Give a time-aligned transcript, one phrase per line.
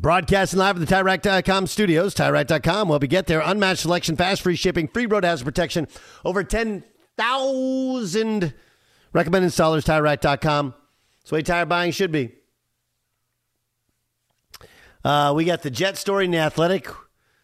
[0.00, 2.14] Broadcasting live at the TireRack.com studios.
[2.14, 3.42] TireRack.com will be get there.
[3.44, 5.88] Unmatched selection, fast free shipping, free road hazard protection.
[6.24, 8.54] Over 10,000
[9.12, 9.84] recommended installers.
[9.84, 10.74] TireRack.com.
[11.18, 12.32] That's the way tire buying should be.
[15.04, 16.88] Uh, we got the Jet story in the Athletic.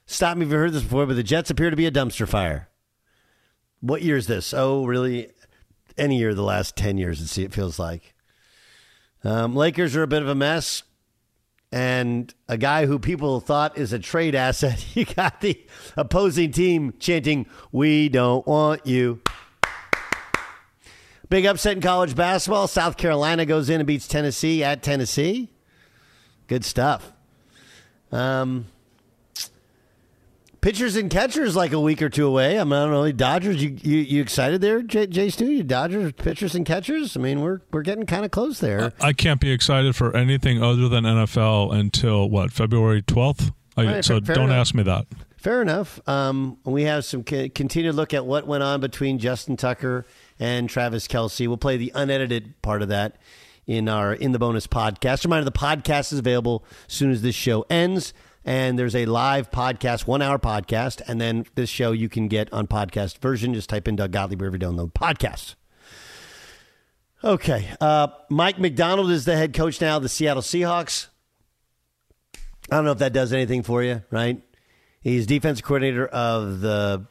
[0.06, 2.27] Stop me if you've heard this before, but the Jets appear to be a dumpster
[2.27, 2.71] fire.
[3.81, 4.55] What year is this?
[4.55, 5.28] Oh, really?
[5.99, 8.15] Any year of the last 10 years, it feels like.
[9.25, 10.83] Um, Lakers are a bit of a mess
[11.76, 14.82] and a guy who people thought is a trade asset.
[14.97, 15.62] You got the
[15.94, 19.20] opposing team chanting, We don't want you.
[21.28, 22.66] Big upset in college basketball.
[22.66, 25.50] South Carolina goes in and beats Tennessee at Tennessee.
[26.47, 27.12] Good stuff.
[28.10, 28.69] Um,
[30.66, 32.59] pitchers and catchers like a week or two away.
[32.59, 33.12] I, mean, I don't know.
[33.12, 35.47] Dodgers, you, you, you excited there, Jay, Jay Stu?
[35.47, 37.16] You Dodgers pitchers and catchers?
[37.16, 38.93] I mean, we're we're getting kind of close there.
[39.00, 43.53] I can't be excited for anything other than NFL until what February twelfth.
[43.76, 44.56] Right, so fair don't enough.
[44.56, 45.06] ask me that.
[45.37, 46.00] Fair enough.
[46.09, 50.05] Um, we have some co- continued look at what went on between Justin Tucker
[50.41, 51.47] and Travis Kelce.
[51.47, 53.19] We'll play the unedited part of that
[53.69, 55.22] in our in the bonus podcast.
[55.22, 58.12] Reminder: the podcast is available as soon as this show ends,
[58.46, 62.50] and there's a live podcast, one hour podcast, and then this show you can get
[62.52, 63.52] on podcast version.
[63.52, 65.56] Just type in Doug Gottlieb wherever you download podcasts.
[67.24, 71.08] Okay, uh, Mike McDonald is the head coach now of the Seattle Seahawks.
[72.70, 74.40] I don't know if that does anything for you, right?
[75.00, 77.06] He's defense coordinator of the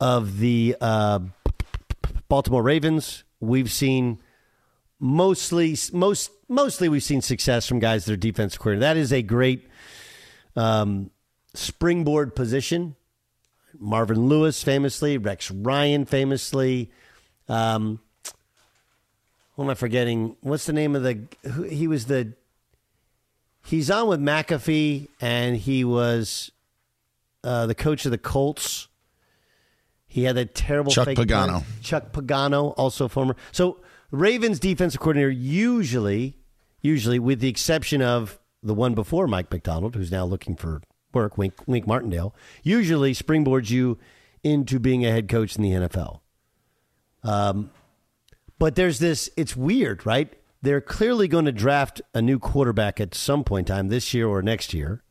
[0.00, 1.20] of the uh,
[2.28, 3.24] Baltimore Ravens.
[3.40, 4.20] We've seen
[4.98, 8.80] mostly most mostly we've seen success from guys that are defense coordinator.
[8.80, 9.68] That is a great
[10.56, 11.10] um,
[11.54, 12.96] springboard position.
[13.78, 16.90] Marvin Lewis famously, Rex Ryan famously.
[17.48, 18.00] Um,
[19.54, 20.36] what am I forgetting?
[20.40, 21.20] What's the name of the?
[21.50, 22.32] Who, he was the.
[23.64, 26.52] He's on with McAfee, and he was
[27.42, 28.88] uh, the coach of the Colts.
[30.06, 31.52] He had that terrible Chuck fake Pagano.
[31.52, 31.64] punt.
[31.82, 33.36] Chuck Pagano, also former.
[33.52, 33.80] So
[34.10, 36.38] Ravens defensive coordinator usually,
[36.80, 40.82] usually with the exception of the one before Mike McDonald, who's now looking for
[41.12, 43.98] work, Wink, Wink Martindale, usually springboards you
[44.42, 46.20] into being a head coach in the NFL.
[47.22, 47.70] Um,
[48.58, 50.32] but there's this, it's weird, right?
[50.62, 54.26] They're clearly going to draft a new quarterback at some point in time this year
[54.26, 55.02] or next year.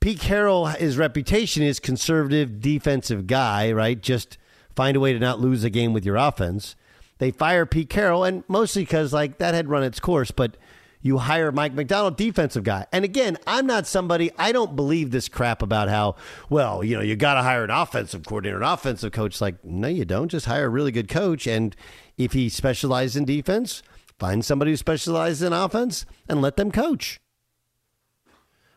[0.00, 4.00] Pete Carroll, his reputation is conservative defensive guy, right?
[4.00, 4.36] Just
[4.74, 6.74] find a way to not lose a game with your offense.
[7.18, 10.32] They fire Pete Carroll, and mostly because like that had run its course.
[10.32, 10.56] But
[11.02, 12.86] you hire Mike McDonald, defensive guy.
[12.92, 16.14] And again, I'm not somebody, I don't believe this crap about how,
[16.48, 19.40] well, you know, you got to hire an offensive coordinator, an offensive coach.
[19.40, 20.28] Like, no, you don't.
[20.28, 21.46] Just hire a really good coach.
[21.46, 21.74] And
[22.16, 23.82] if he specializes in defense,
[24.18, 27.20] find somebody who specializes in offense and let them coach.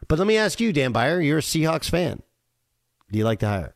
[0.08, 2.22] But let me ask you, Dan Beyer, you're a Seahawks fan.
[3.12, 3.75] Do you like to hire?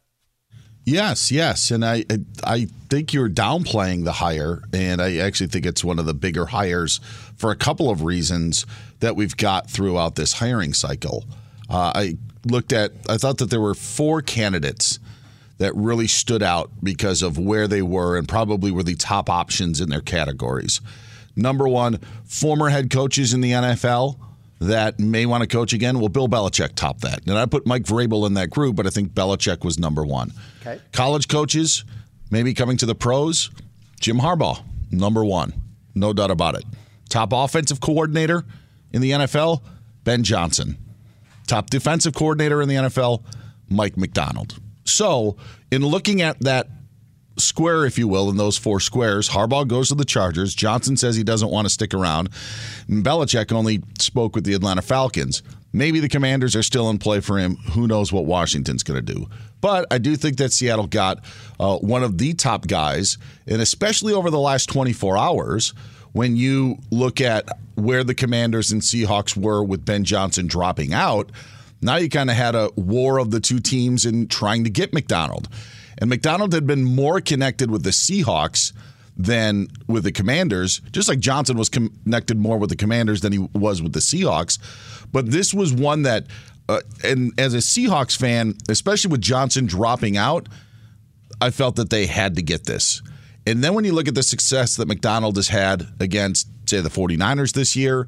[0.86, 2.06] Yes, yes, and I
[2.44, 6.48] I think you're downplaying the hire, and I actually think it's one of the bigger
[6.48, 7.00] hires
[7.36, 8.66] for a couple of reasons
[9.00, 11.26] that we've got throughout this hiring cycle.
[11.70, 15.00] Uh, I looked at, I thought that there were four candidates
[15.60, 19.80] that really stood out because of where they were and probably were the top options
[19.80, 20.82] in their categories.
[21.36, 24.18] Number one, former head coaches in the NFL
[24.60, 26.00] that may want to coach again.
[26.00, 27.26] Well, Bill Belichick topped that.
[27.26, 30.34] And I put Mike Vrabel in that group, but I think Belichick was number one.
[30.62, 30.80] Okay.
[30.92, 31.86] College coaches,
[32.30, 33.50] maybe coming to the pros,
[34.00, 34.62] Jim Harbaugh,
[34.92, 35.54] number one.
[35.96, 36.66] No doubt about it.
[37.10, 38.46] Top offensive coordinator
[38.92, 39.62] in the NFL,
[40.04, 40.78] Ben Johnson.
[41.48, 43.24] Top defensive coordinator in the NFL,
[43.70, 44.60] Mike McDonald.
[44.84, 45.38] So,
[45.72, 46.68] in looking at that
[47.40, 49.30] square, if you will, in those four squares.
[49.30, 50.54] Harbaugh goes to the Chargers.
[50.54, 52.30] Johnson says he doesn't want to stick around.
[52.90, 55.44] Belichick only spoke with the Atlanta Falcons.
[55.72, 57.56] Maybe the commanders are still in play for him.
[57.74, 59.30] Who knows what Washington's going to do?
[59.62, 61.24] But I do think that Seattle got
[61.60, 65.74] uh, one of the top guys, and especially over the last 24 hours,
[66.14, 71.32] when you look at where the commanders and Seahawks were with Ben Johnson dropping out,
[71.82, 74.94] now you kind of had a war of the two teams in trying to get
[74.94, 75.48] Macdonald.
[76.00, 78.74] And McDonald had been more connected with the Seahawks
[79.16, 83.40] than with the Commanders, just like Johnson was connected more with the Commanders than he
[83.54, 84.58] was with the Seahawks.
[85.12, 86.26] But this was one that,
[86.70, 90.48] uh, and as a Seahawks fan, especially with Johnson dropping out,
[91.42, 93.02] I felt that they had to get this.
[93.46, 96.90] And then when you look at the success that McDonald has had against, say, the
[96.90, 98.08] 49ers this year,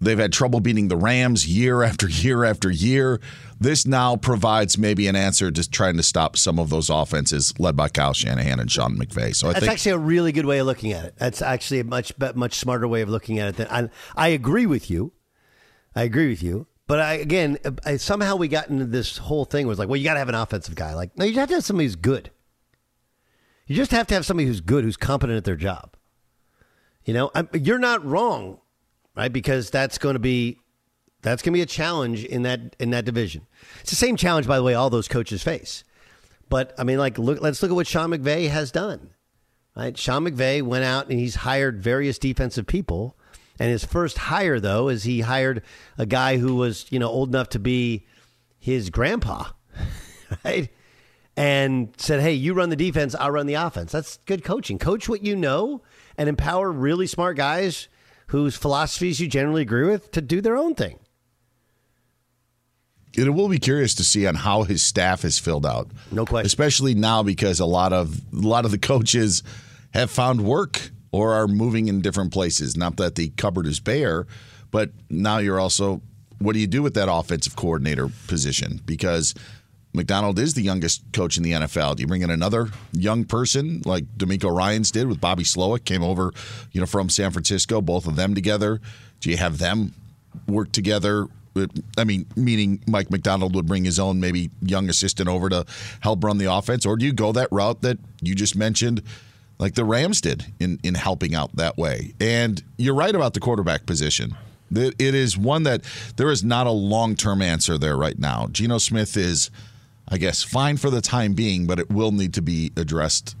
[0.00, 3.20] they've had trouble beating the Rams year after year after year.
[3.62, 7.76] This now provides maybe an answer to trying to stop some of those offenses led
[7.76, 9.36] by Kyle Shanahan and Sean McVay.
[9.36, 11.14] So I that's think, actually a really good way of looking at it.
[11.16, 13.56] That's actually a much much smarter way of looking at it.
[13.56, 15.12] Than I, I agree with you.
[15.94, 16.66] I agree with you.
[16.88, 20.04] But I, again, I, somehow we got into this whole thing was like, well, you
[20.04, 20.94] got to have an offensive guy.
[20.94, 22.30] Like, no, you have to have somebody who's good.
[23.68, 25.96] You just have to have somebody who's good, who's competent at their job.
[27.04, 28.58] You know, I'm, you're not wrong,
[29.14, 29.32] right?
[29.32, 30.58] Because that's going to be
[31.22, 33.46] that's going to be a challenge in that in that division.
[33.80, 35.84] It's the same challenge, by the way, all those coaches face.
[36.48, 39.10] But I mean, like, look, let's look at what Sean McVay has done.
[39.74, 43.16] Right, Sean McVay went out and he's hired various defensive people.
[43.58, 45.62] And his first hire, though, is he hired
[45.96, 48.06] a guy who was, you know, old enough to be
[48.58, 49.46] his grandpa,
[50.44, 50.68] right?
[51.36, 54.78] And said, "Hey, you run the defense, I'll run the offense." That's good coaching.
[54.78, 55.82] Coach what you know,
[56.18, 57.88] and empower really smart guys
[58.26, 60.98] whose philosophies you generally agree with to do their own thing
[63.14, 65.90] it will be curious to see on how his staff is filled out.
[66.10, 66.46] No question.
[66.46, 69.42] Especially now because a lot of a lot of the coaches
[69.92, 72.76] have found work or are moving in different places.
[72.76, 74.26] Not that the cupboard is bare,
[74.70, 76.00] but now you're also
[76.38, 78.80] what do you do with that offensive coordinator position?
[78.84, 79.34] Because
[79.94, 81.96] McDonald is the youngest coach in the NFL.
[81.96, 86.02] Do you bring in another young person like DeMeco Ryans did with Bobby Slowik, came
[86.02, 86.32] over,
[86.72, 88.80] you know, from San Francisco, both of them together?
[89.20, 89.94] Do you have them
[90.48, 91.28] work together
[91.98, 95.66] I mean, meaning Mike McDonald would bring his own maybe young assistant over to
[96.00, 99.02] help run the offense, or do you go that route that you just mentioned,
[99.58, 102.14] like the Rams did in in helping out that way?
[102.20, 104.36] And you're right about the quarterback position.
[104.74, 105.82] It is one that
[106.16, 108.48] there is not a long term answer there right now.
[108.50, 109.50] Geno Smith is,
[110.08, 113.36] I guess, fine for the time being, but it will need to be addressed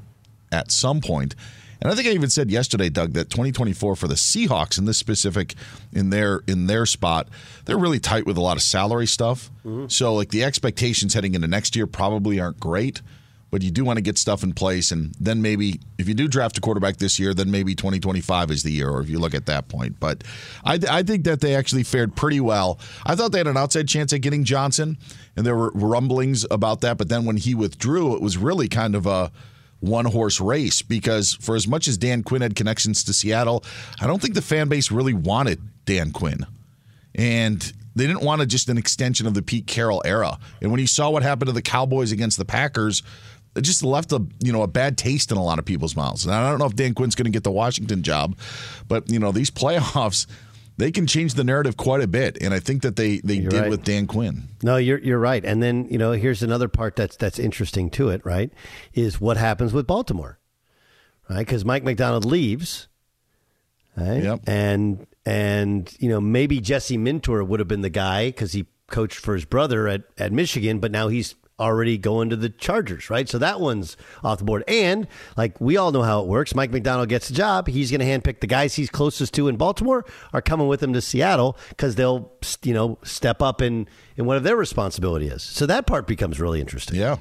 [0.50, 1.34] at some point.
[1.82, 4.98] And I think I even said yesterday, Doug, that 2024 for the Seahawks in this
[4.98, 5.54] specific
[5.92, 7.28] in their in their spot,
[7.64, 9.50] they're really tight with a lot of salary stuff.
[9.66, 9.88] Mm-hmm.
[9.88, 13.02] So like the expectations heading into next year probably aren't great
[13.52, 14.90] but you do want to get stuff in place.
[14.90, 18.62] And then maybe if you do draft a quarterback this year, then maybe 2025 is
[18.62, 20.00] the year, or if you look at that point.
[20.00, 20.24] But
[20.64, 22.80] I, I think that they actually fared pretty well.
[23.04, 24.96] I thought they had an outside chance at getting Johnson,
[25.36, 26.96] and there were rumblings about that.
[26.96, 29.30] But then when he withdrew, it was really kind of a
[29.82, 33.64] one horse race because for as much as Dan Quinn had connections to Seattle,
[34.00, 36.46] I don't think the fan base really wanted Dan Quinn.
[37.14, 37.60] And
[37.94, 40.38] they didn't want just an extension of the Pete Carroll era.
[40.62, 43.02] And when you saw what happened to the Cowboys against the Packers,
[43.54, 46.24] it just left a you know a bad taste in a lot of people's mouths.
[46.24, 48.36] And I don't know if Dan Quinn's going to get the Washington job,
[48.88, 50.26] but you know these playoffs
[50.82, 53.50] they can change the narrative quite a bit, and I think that they they you're
[53.50, 53.70] did right.
[53.70, 54.48] with Dan Quinn.
[54.62, 55.44] No, you're you're right.
[55.44, 58.24] And then you know here's another part that's that's interesting to it.
[58.24, 58.52] Right,
[58.92, 60.38] is what happens with Baltimore,
[61.28, 61.38] right?
[61.38, 62.88] Because Mike McDonald leaves,
[63.96, 64.22] Right?
[64.22, 64.40] Yep.
[64.46, 69.18] And and you know maybe Jesse Minter would have been the guy because he coached
[69.18, 73.28] for his brother at at Michigan, but now he's already going to the Chargers, right?
[73.28, 74.64] So that one's off the board.
[74.66, 75.06] And
[75.36, 77.68] like we all know how it works, Mike McDonald gets the job.
[77.68, 80.92] He's going to handpick the guys he's closest to in Baltimore are coming with him
[80.92, 82.32] to Seattle because they'll
[82.62, 85.42] you know step up in in whatever their responsibility is.
[85.42, 86.98] So that part becomes really interesting.
[86.98, 87.16] Yeah.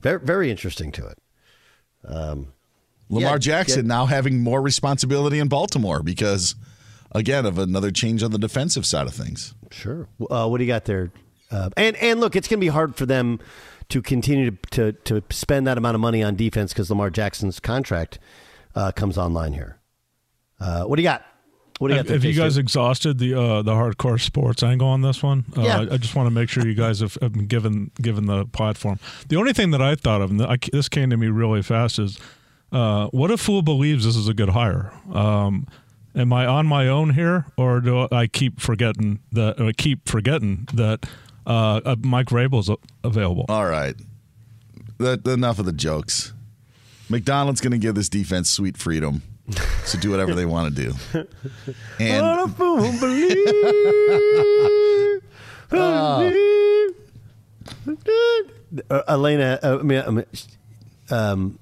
[0.00, 1.18] Very very interesting to it.
[3.08, 3.94] Lamar Yeah, Jackson yeah.
[3.94, 6.54] now having more responsibility in Baltimore because,
[7.12, 9.54] again, of another change on the defensive side of things.
[9.70, 10.08] Sure.
[10.30, 11.10] Uh, what do you got there?
[11.50, 13.38] Uh, and and look, it's going to be hard for them
[13.88, 17.60] to continue to to, to spend that amount of money on defense because Lamar Jackson's
[17.60, 18.18] contract
[18.74, 19.78] uh, comes online here.
[20.60, 21.24] Uh, what do you got?
[21.78, 22.08] What do you Have, got?
[22.08, 25.44] there, have you guys exhausted the uh, the hardcore sports angle on this one?
[25.56, 25.86] Uh, Yeah.
[25.90, 28.98] I, just want to make sure you guys have, have been given given the platform.
[29.28, 31.98] The only thing that I thought of, and I, this came to me really fast,
[31.98, 32.18] is
[32.72, 34.90] uh, what if fool believes this is a good hire?
[35.12, 35.66] Um,
[36.14, 39.60] am I on my own here, or do I keep forgetting that?
[39.60, 41.06] Or I keep forgetting that
[41.46, 43.46] uh, uh, Mike Vrabel's a- available.
[43.48, 43.94] All right.
[44.98, 46.32] That, enough of the jokes.
[47.08, 49.22] McDonald's going to give this defense sweet freedom
[49.86, 50.94] to do whatever they want to do.
[52.00, 52.24] And
[58.90, 60.24] Uh, Elena, uh, I mean,
[61.10, 61.58] um,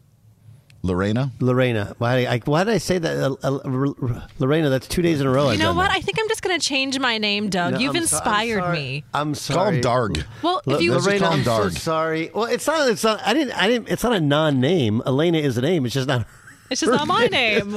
[0.84, 1.32] Lorena?
[1.40, 1.94] Lorena.
[1.96, 3.16] Why, I, why did I say that?
[3.16, 5.44] Uh, uh, Lorena, that's two days in a row.
[5.46, 5.88] You I've know done what?
[5.88, 5.96] that.
[5.96, 7.72] I think I'm just going to change my name, Doug.
[7.74, 8.76] No, You've I'm so- I'm inspired sorry.
[8.78, 9.04] me.
[9.14, 9.76] I'm Call sorry.
[9.76, 10.24] him Darg.
[10.42, 11.72] Well, L- if you Let's just Lorena, call him I'm so Darg.
[11.72, 12.30] sorry.
[12.34, 12.88] Well, it's not.
[12.90, 13.20] It's not.
[13.26, 13.54] I didn't.
[13.54, 13.88] I didn't.
[13.88, 15.02] It's not a non-name.
[15.06, 15.86] Elena is a name.
[15.86, 16.26] It's just not.
[16.70, 17.76] It's just not my name.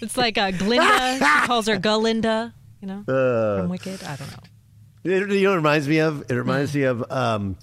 [0.00, 1.14] It's like uh, Glinda.
[1.18, 2.52] She calls her Galinda.
[2.80, 3.60] You know, Uh.
[3.62, 4.02] from Wicked.
[4.04, 4.38] I don't know.
[5.04, 6.30] It, you know, what it reminds me of.
[6.30, 7.04] It reminds me of.
[7.10, 7.56] Um,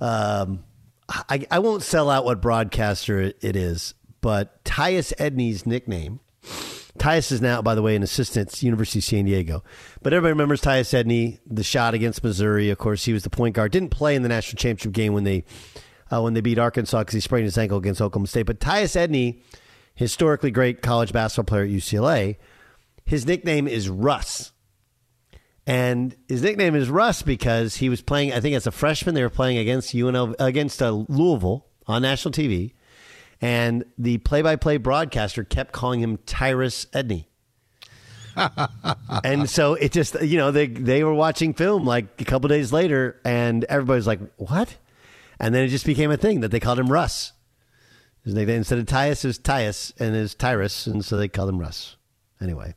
[0.00, 0.62] um,
[1.10, 6.20] I, I won't sell out what broadcaster it, is, but Tyus Edney's nickname.
[6.98, 9.64] Tyus is now, by the way, an assistant at University of San Diego.
[10.02, 12.70] But everybody remembers Tyus Edney, the shot against Missouri.
[12.70, 13.72] Of course, he was the point guard.
[13.72, 15.44] Didn't play in the national championship game when they
[16.12, 18.46] uh, when they beat Arkansas because he sprained his ankle against Oklahoma State.
[18.46, 19.40] But Tyus Edney,
[19.94, 22.36] historically great college basketball player at UCLA,
[23.04, 24.52] his nickname is Russ.
[25.70, 28.32] And his nickname is Russ because he was playing.
[28.32, 32.32] I think as a freshman, they were playing against UNL against uh, Louisville on national
[32.32, 32.72] TV,
[33.40, 37.26] and the play-by-play broadcaster kept calling him Tyrus Edney.
[39.22, 42.72] and so it just you know they they were watching film like a couple days
[42.72, 44.76] later, and everybody's like, "What?"
[45.38, 47.30] And then it just became a thing that they called him Russ.
[48.24, 51.60] His nickname instead of Tyus is Tyus and is Tyrus, and so they called him
[51.60, 51.94] Russ.
[52.40, 52.74] Anyway,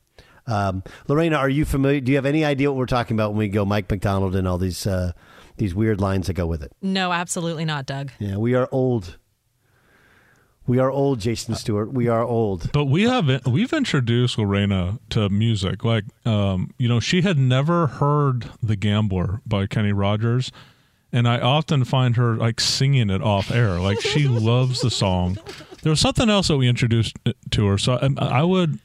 [0.47, 2.00] um, Lorena, are you familiar?
[2.00, 4.47] Do you have any idea what we're talking about when we go Mike McDonald and
[4.47, 5.13] all these uh,
[5.57, 6.71] these weird lines that go with it?
[6.81, 8.12] No, absolutely not, Doug.
[8.19, 9.17] Yeah, we are old.
[10.65, 11.91] We are old, Jason Stewart.
[11.91, 12.71] We are old.
[12.71, 15.83] But we have we've introduced Lorena to music.
[15.83, 20.51] Like, um, you know, she had never heard "The Gambler" by Kenny Rogers,
[21.12, 23.79] and I often find her like singing it off air.
[23.79, 25.38] Like she loves the song.
[25.81, 27.17] There was something else that we introduced
[27.51, 27.77] to her.
[27.77, 28.79] So I, I would,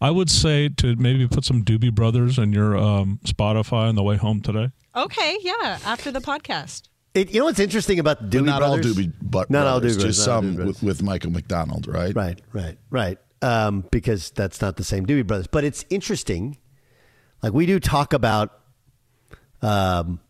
[0.00, 4.02] I would say to maybe put some Doobie Brothers in your um, Spotify on the
[4.02, 4.70] way home today.
[4.94, 5.78] Okay, yeah.
[5.84, 6.88] After the podcast.
[7.14, 8.86] It, you know what's interesting about the Doobie not Brothers?
[8.86, 10.74] all Doobie but Not all Doobie Brothers, just not all some Doobie Brothers.
[10.74, 12.14] with, with Michael McDonald, right?
[12.14, 13.18] Right, right, right.
[13.42, 15.46] Um, because that's not the same Doobie Brothers.
[15.46, 16.58] But it's interesting.
[17.42, 18.52] Like we do talk about,
[19.62, 20.20] um,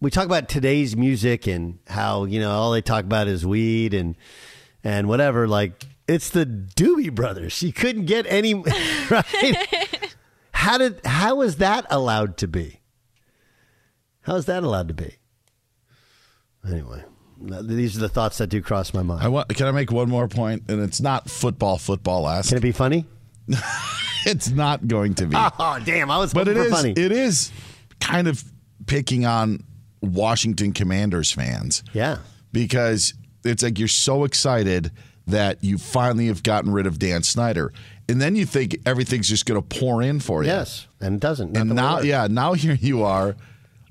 [0.00, 3.94] we talk about today's music and how you know all they talk about is weed
[3.94, 4.16] and
[4.82, 5.46] and whatever.
[5.46, 7.52] Like it's the Doobie Brothers.
[7.52, 8.54] She couldn't get any
[9.10, 10.14] right.
[10.52, 12.80] how did how was that allowed to be?
[14.22, 15.16] How is that allowed to be?
[16.68, 17.02] Anyway,
[17.62, 19.24] these are the thoughts that do cross my mind.
[19.24, 20.62] I want, can I make one more point?
[20.68, 22.50] And it's not football, football esque.
[22.50, 23.06] Can it be funny?
[24.24, 25.36] It's not going to be.
[25.58, 26.08] Oh, damn!
[26.08, 26.70] I was but it is.
[26.70, 26.92] Funny.
[26.92, 27.50] It is
[28.00, 28.44] kind of
[28.86, 29.64] picking on
[30.00, 31.82] Washington Commanders fans.
[31.92, 32.18] yeah.
[32.52, 33.14] because
[33.44, 34.92] it's like you're so excited
[35.26, 37.72] that you finally have gotten rid of Dan Snyder,
[38.08, 40.50] and then you think everything's just going to pour in for you.
[40.50, 41.56] Yes, and it doesn't.
[41.56, 43.36] And now, yeah, now here you are.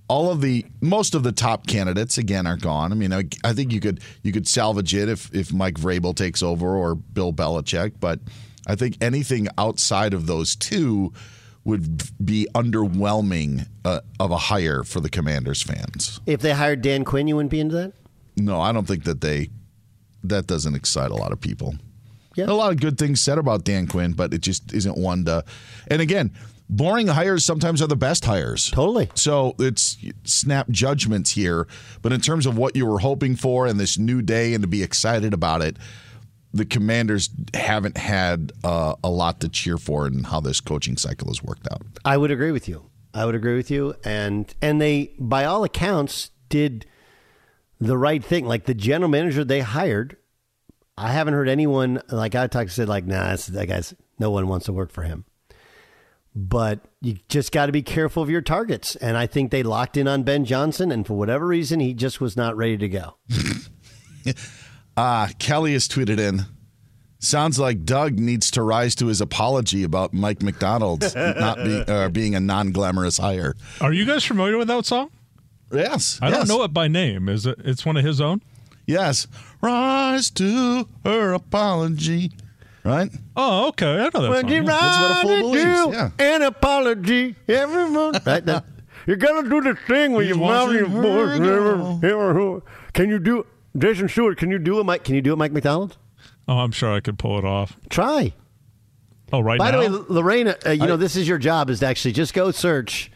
[0.07, 2.91] All of the most of the top candidates again are gone.
[2.91, 6.13] I mean, I, I think you could you could salvage it if if Mike Vrabel
[6.13, 8.19] takes over or Bill Belichick, but
[8.67, 11.13] I think anything outside of those two
[11.63, 16.19] would be underwhelming uh, of a hire for the Commanders fans.
[16.25, 17.93] If they hired Dan Quinn, you wouldn't be into that.
[18.35, 19.49] No, I don't think that they
[20.23, 21.75] that doesn't excite a lot of people.
[22.35, 22.45] Yeah.
[22.45, 25.43] A lot of good things said about Dan Quinn, but it just isn't one to.
[25.87, 26.31] And again,
[26.69, 28.71] boring hires sometimes are the best hires.
[28.71, 29.09] Totally.
[29.15, 31.67] So it's snap judgments here,
[32.01, 34.67] but in terms of what you were hoping for and this new day and to
[34.67, 35.77] be excited about it,
[36.53, 41.27] the Commanders haven't had uh, a lot to cheer for in how this coaching cycle
[41.27, 41.81] has worked out.
[42.03, 42.89] I would agree with you.
[43.13, 46.85] I would agree with you, and and they, by all accounts, did
[47.81, 48.45] the right thing.
[48.45, 50.15] Like the general manager they hired,
[50.97, 54.67] I haven't heard anyone like I talked said like, nah, that guy's no one wants
[54.67, 55.25] to work for him.
[56.33, 59.97] But you just got to be careful of your targets, and I think they locked
[59.97, 63.17] in on Ben Johnson, and for whatever reason, he just was not ready to go.
[64.97, 66.41] Ah, Kelly has tweeted in.
[67.19, 72.09] Sounds like Doug needs to rise to his apology about Mike McDonald not be, uh,
[72.09, 73.55] being a non-glamorous hire.
[73.79, 75.09] Are you guys familiar with that song?
[75.73, 76.37] Yes, I yes.
[76.37, 77.29] don't know it by name.
[77.29, 77.59] Is it?
[77.63, 78.41] It's one of his own.
[78.85, 79.27] Yes,
[79.61, 82.31] rise to her apology.
[82.83, 83.11] Right?
[83.35, 83.93] Oh, okay.
[83.93, 84.49] I know that When song.
[84.49, 84.63] you yeah.
[84.63, 86.35] That's what a fool to believes, yeah.
[86.35, 88.13] An apology, everyone.
[88.25, 88.43] right?
[88.43, 88.65] That,
[89.05, 91.39] you gotta do the thing when He's you mouth your watching her voice.
[91.39, 91.99] go.
[92.07, 92.61] Ever- ever-
[92.93, 93.45] Can you do
[93.77, 94.37] Jason Stewart?
[94.39, 95.03] Can you do it, Mike?
[95.03, 95.97] Can you do it, Mike McDonald?
[96.47, 97.77] Oh, I'm sure I could pull it off.
[97.89, 98.33] Try.
[99.31, 99.81] Oh, right By now.
[99.87, 102.49] the way, Lorraine, uh, you know this is your job is to actually just go
[102.51, 103.10] search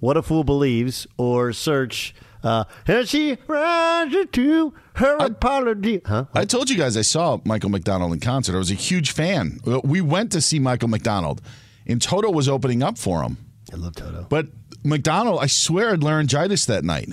[0.00, 6.26] "What a Fool Believes" or search uh, "And she rises to her apology." Huh?
[6.34, 8.54] I told you guys I saw Michael McDonald in concert.
[8.54, 9.60] I was a huge fan.
[9.84, 11.40] We went to see Michael McDonald,
[11.86, 13.38] and Toto was opening up for him.
[13.72, 14.26] I love Toto.
[14.28, 14.46] But
[14.84, 17.08] McDonald, I swear, had laryngitis that night,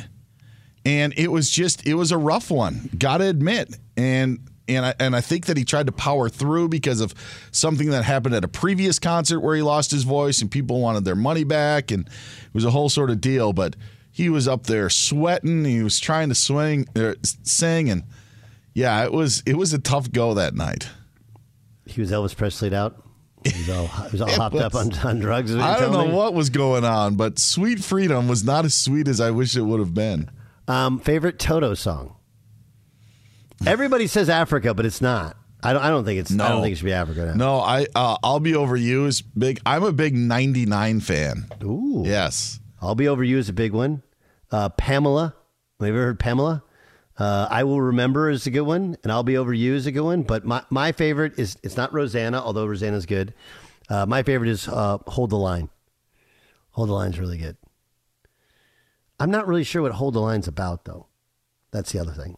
[0.86, 2.89] and it was just it was a rough one.
[2.98, 6.69] Got to admit, and and I and I think that he tried to power through
[6.69, 7.13] because of
[7.51, 11.05] something that happened at a previous concert where he lost his voice and people wanted
[11.05, 13.53] their money back, and it was a whole sort of deal.
[13.53, 13.75] But
[14.12, 15.65] he was up there sweating.
[15.65, 18.03] He was trying to swing, er, sing, and
[18.74, 20.89] yeah, it was it was a tough go that night.
[21.86, 23.03] He was Elvis Presley'd out.
[23.43, 25.55] He was all, he was all hopped up on, on drugs.
[25.55, 26.13] I don't know me?
[26.13, 29.62] what was going on, but "Sweet Freedom" was not as sweet as I wish it
[29.62, 30.31] would have been.
[30.67, 32.15] Um, favorite Toto song.
[33.65, 35.38] Everybody says Africa, but it's not.
[35.63, 35.81] I don't.
[35.81, 36.31] I don't think it's.
[36.31, 37.33] I don't think it should be Africa.
[37.35, 39.59] No, I uh, I'll be over you is big.
[39.65, 41.45] I'm a big '99 fan.
[41.63, 42.03] Ooh.
[42.05, 44.03] Yes, I'll be over you is a big one.
[44.51, 45.35] Uh, Pamela.
[45.79, 46.63] Have you ever heard Pamela?
[47.17, 49.91] Uh, I will remember is a good one, and I'll be over you is a
[49.91, 50.24] good one.
[50.24, 53.33] But my, my favorite is it's not Rosanna, although Rosanna's good.
[53.89, 55.70] Uh, my favorite is uh, Hold the Line.
[56.72, 57.57] Hold the Line's really good.
[59.20, 61.07] I'm not really sure what Hold the Line's about though.
[61.72, 62.37] That's the other thing.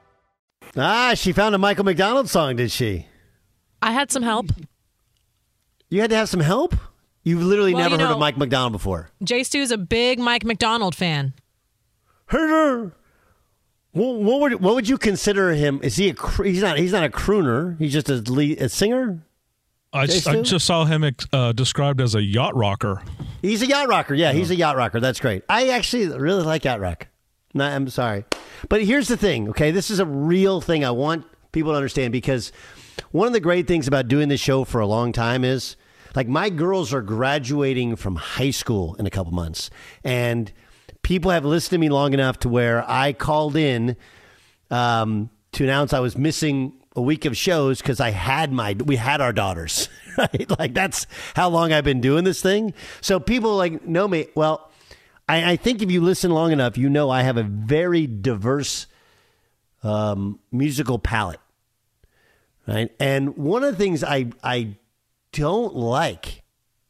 [0.77, 3.07] Ah, she found a Michael McDonald song, did she?
[3.81, 4.47] I had some help.
[5.89, 6.75] You had to have some help.
[7.23, 9.09] You've literally Well, never you heard of Mike McDonald before.
[9.23, 11.33] Jay Stu's a big Mike McDonald fan.
[12.29, 12.93] Hey there,
[13.91, 15.79] What, what would what would you consider him?
[15.83, 17.77] Is he a cr- he's not he's not a crooner.
[17.77, 19.25] He's just a lead, a singer.
[19.93, 21.03] I, just, I just saw him
[21.33, 23.03] uh, described as a yacht rocker.
[23.41, 24.13] He's a yacht rocker.
[24.15, 25.01] Yeah, he's a yacht rocker.
[25.01, 25.43] That's great.
[25.49, 27.07] I actually really like yacht rock.
[27.55, 28.25] I'm sorry,
[28.69, 29.49] but here's the thing.
[29.49, 30.85] Okay, this is a real thing.
[30.85, 32.51] I want people to understand because
[33.11, 35.75] one of the great things about doing this show for a long time is
[36.15, 39.69] like my girls are graduating from high school in a couple months,
[40.03, 40.51] and
[41.01, 43.97] people have listened to me long enough to where I called in
[44.69, 48.97] um, to announce I was missing a week of shows because I had my we
[48.97, 49.87] had our daughters
[50.17, 54.27] right like that's how long I've been doing this thing so people like know me
[54.35, 54.70] well
[55.31, 58.87] I, I think if you listen long enough you know I have a very diverse
[59.83, 61.39] um, musical palette
[62.67, 64.77] right and one of the things I I
[65.31, 66.43] don't like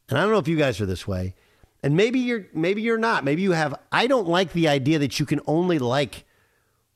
[0.09, 1.35] and I don't know if you guys are this way
[1.83, 5.19] and maybe you're maybe you're not maybe you have I don't like the idea that
[5.19, 6.25] you can only like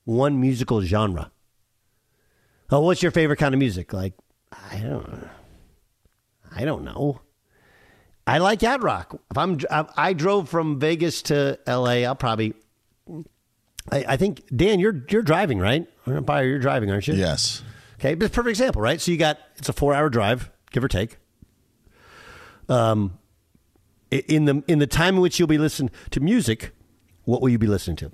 [0.03, 1.31] one musical genre
[2.71, 3.93] Oh, what's your favorite kind of music?
[3.93, 4.13] Like,
[4.51, 5.29] I don't,
[6.55, 7.21] I don't know.
[8.27, 9.19] I like yacht rock.
[9.29, 12.05] If I'm, I, drove from Vegas to L.A.
[12.05, 12.53] I'll probably.
[13.91, 15.87] I, I think Dan, you're you're driving, right?
[16.07, 17.13] Empire, you're driving, aren't you?
[17.13, 17.61] Yes.
[17.99, 18.99] Okay, but perfect example, right?
[18.99, 21.17] So you got it's a four hour drive, give or take.
[22.67, 23.19] Um,
[24.09, 26.71] in the in the time in which you'll be listening to music,
[27.25, 28.11] what will you be listening to?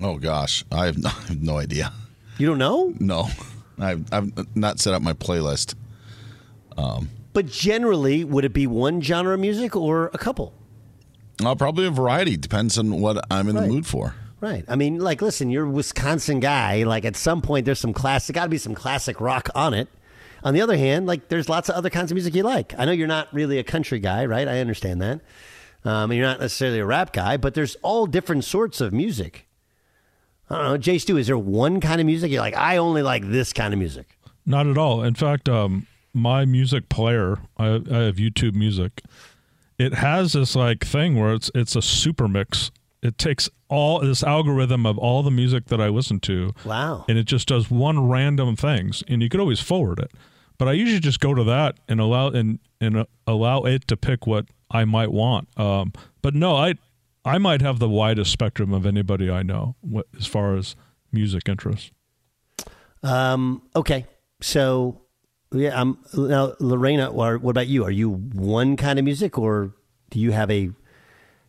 [0.00, 1.92] Oh gosh, I have no, I have no idea.
[2.38, 2.94] You don't know?
[3.00, 3.28] No,
[3.78, 5.74] I've I've not set up my playlist.
[6.76, 10.52] Um, But generally, would it be one genre of music or a couple?
[11.44, 12.36] I'll probably a variety.
[12.36, 13.62] Depends on what I'm in Right.
[13.62, 14.14] the mood for.
[14.40, 14.64] Right.
[14.68, 16.82] I mean, like, listen, you're a Wisconsin guy.
[16.84, 19.88] Like, at some point, there's some classic, got to be some classic rock on it.
[20.42, 22.74] On the other hand, like, there's lots of other kinds of music you like.
[22.78, 24.48] I know you're not really a country guy, right?
[24.48, 25.20] I understand that.
[25.84, 29.46] Um, and you're not necessarily a rap guy, but there's all different sorts of music.
[30.48, 30.76] I don't know.
[30.78, 33.72] Jay Stu, is there one kind of music you're like, I only like this kind
[33.72, 34.18] of music?
[34.46, 35.02] Not at all.
[35.04, 39.02] In fact, um, my music player, I, I have YouTube Music.
[39.78, 42.70] It has this like thing where it's it's a super mix.
[43.02, 46.52] It takes all this algorithm of all the music that I listen to.
[46.64, 47.06] Wow.
[47.08, 50.12] And it just does one random things, and you could always forward it.
[50.58, 53.96] But I usually just go to that and allow and and uh, allow it to
[53.96, 55.48] pick what I might want.
[55.58, 56.74] Um, but no, I
[57.24, 59.76] I might have the widest spectrum of anybody I know
[60.18, 60.76] as far as
[61.12, 61.90] music interests.
[63.02, 64.06] Um, okay.
[64.40, 64.99] So,
[65.52, 67.84] yeah, um, now, Lorena, what about you?
[67.84, 69.72] Are you one kind of music or
[70.10, 70.70] do you have a,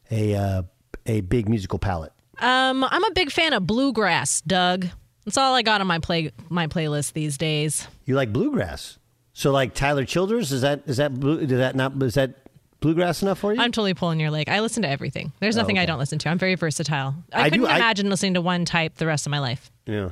[0.10, 0.62] a, uh,
[1.06, 2.14] a big musical palette?
[2.40, 4.88] Um, I'm a big fan of bluegrass, Doug.
[5.26, 7.88] That's all I got on my play my playlist these days.
[8.06, 8.98] You like bluegrass.
[9.34, 12.36] So like Tyler Childers, is that is that blue is that not is that
[12.80, 13.62] bluegrass enough for you?
[13.62, 14.50] I'm totally pulling your leg.
[14.50, 15.32] I listen to everything.
[15.40, 16.30] There's Oh, nothing I don't listen to.
[16.30, 17.14] I'm very versatile.
[17.32, 19.70] I, I couldn't I- imagine listening to one type the rest of my life.
[19.86, 20.10] Yeah.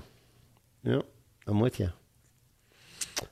[0.84, 1.02] Yeah.
[1.48, 1.90] I'm with you.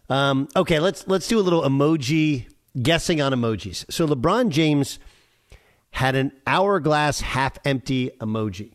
[0.10, 2.48] Um, okay, let's let's do a little emoji
[2.82, 3.92] guessing on emojis.
[3.92, 5.00] So LeBron James
[5.92, 8.74] had an hourglass half empty emoji.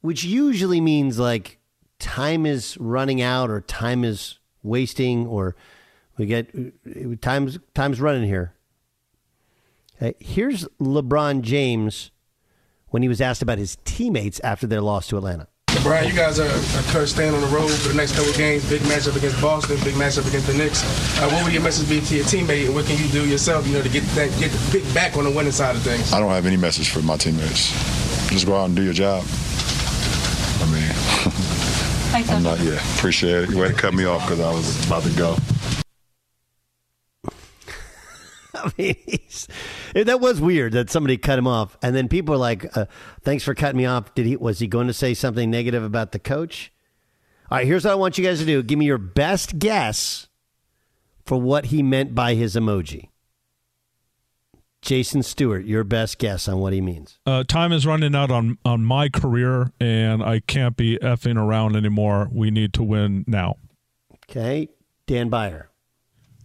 [0.00, 1.58] Which usually means like
[1.98, 5.56] time is running out or time is wasting or
[6.18, 8.54] we get time's time's running here.
[9.96, 12.10] Okay, here's LeBron James
[12.88, 15.48] when he was asked about his teammates after their loss to Atlanta.
[15.82, 18.36] Brian, you guys are, are current staying on the road for the next couple of
[18.36, 18.68] games.
[18.68, 20.82] Big matchup against Boston, big matchup against the Knicks.
[21.20, 23.66] Uh, what would your message be to your teammate, and what can you do yourself,
[23.66, 26.12] you know, to get that get get back on the winning side of things?
[26.12, 27.70] I don't have any message for my teammates.
[28.30, 29.24] Just go out and do your job.
[30.58, 33.50] I mean, I'm not, yeah, appreciate it.
[33.50, 35.36] You had to cut me off because I was about to go.
[38.64, 39.48] I mean, he's,
[39.94, 42.86] that was weird that somebody cut him off, and then people are like, uh,
[43.22, 44.36] "Thanks for cutting me off." Did he?
[44.36, 46.72] Was he going to say something negative about the coach?
[47.50, 48.62] All right, here's what I want you guys to do.
[48.62, 50.28] Give me your best guess
[51.24, 53.08] for what he meant by his emoji.
[54.82, 57.18] Jason Stewart, your best guess on what he means.
[57.26, 61.76] Uh, time is running out on on my career, and I can't be effing around
[61.76, 62.28] anymore.
[62.32, 63.56] We need to win now.
[64.30, 64.68] Okay,
[65.06, 65.70] Dan Beyer.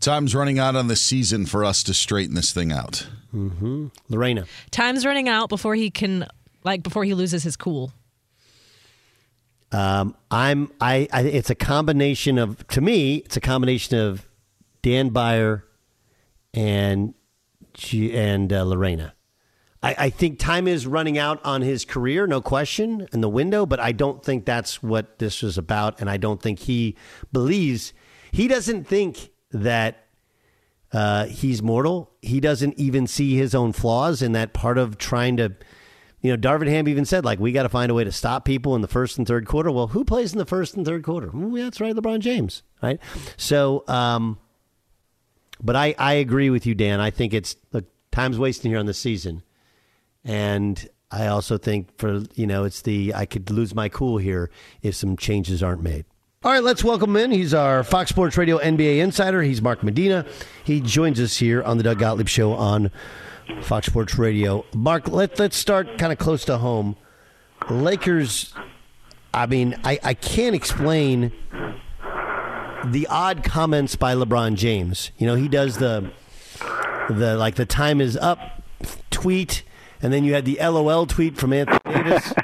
[0.01, 3.07] Time's running out on the season for us to straighten this thing out.
[3.33, 3.87] Mm-hmm.
[4.09, 4.45] Lorena.
[4.71, 6.27] Time's running out before he can,
[6.63, 7.93] like, before he loses his cool.
[9.71, 14.27] Um, I'm I, I it's a combination of to me it's a combination of
[14.81, 15.63] Dan Beyer
[16.53, 17.13] and
[17.73, 19.13] G, and uh, Lorena.
[19.81, 23.65] I, I think time is running out on his career, no question, in the window.
[23.65, 26.97] But I don't think that's what this was about, and I don't think he
[27.31, 27.93] believes
[28.31, 30.05] he doesn't think that
[30.91, 32.11] uh, he's mortal.
[32.21, 35.53] He doesn't even see his own flaws, and that part of trying to
[36.23, 38.45] You know, Darvin Ham even said, like, we got to find a way to stop
[38.45, 39.71] people in the first and third quarter.
[39.71, 41.31] Well, who plays in the first and third quarter?
[41.33, 42.99] Well, that's right, LeBron James, right?
[43.37, 44.37] So, um,
[45.63, 46.99] but I, I agree with you, Dan.
[46.99, 49.41] I think it's look, time's wasting here on the season.
[50.23, 54.51] And I also think for, you know, it's the, I could lose my cool here
[54.83, 56.05] if some changes aren't made.
[56.43, 57.29] All right, let's welcome in.
[57.29, 59.43] He's our Fox Sports Radio NBA insider.
[59.43, 60.25] He's Mark Medina.
[60.63, 62.89] He joins us here on the Doug Gottlieb Show on
[63.61, 64.65] Fox Sports Radio.
[64.73, 66.95] Mark, let, let's start kind of close to home.
[67.69, 68.55] Lakers,
[69.31, 71.31] I mean, I, I can't explain
[72.85, 75.11] the odd comments by LeBron James.
[75.19, 76.11] You know, he does the
[77.07, 78.63] the like the time is up
[79.11, 79.61] tweet,
[80.01, 82.33] and then you had the LOL tweet from Anthony Davis.